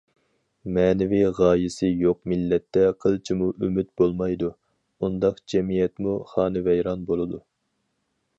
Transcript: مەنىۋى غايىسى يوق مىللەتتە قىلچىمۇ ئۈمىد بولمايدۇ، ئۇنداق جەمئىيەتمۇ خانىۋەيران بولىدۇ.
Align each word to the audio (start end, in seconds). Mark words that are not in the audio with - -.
مەنىۋى 0.75 1.19
غايىسى 1.39 1.89
يوق 2.03 2.17
مىللەتتە 2.33 2.85
قىلچىمۇ 3.05 3.51
ئۈمىد 3.67 3.93
بولمايدۇ، 4.03 4.51
ئۇنداق 5.05 5.41
جەمئىيەتمۇ 5.55 6.17
خانىۋەيران 6.33 7.07
بولىدۇ. 7.13 7.45